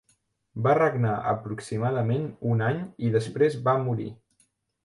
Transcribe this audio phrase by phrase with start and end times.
[0.67, 4.13] Va regnar aproximadament un any i després va morir.